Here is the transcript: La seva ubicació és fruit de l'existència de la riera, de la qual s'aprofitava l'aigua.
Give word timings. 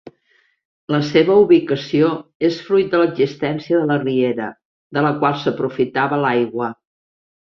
La 0.93 0.99
seva 1.09 1.33
ubicació 1.41 2.07
és 2.47 2.57
fruit 2.69 2.89
de 2.95 3.01
l'existència 3.01 3.81
de 3.83 3.91
la 3.91 3.99
riera, 4.05 4.49
de 4.99 5.03
la 5.09 5.11
qual 5.21 5.39
s'aprofitava 5.43 6.23
l'aigua. 6.25 6.73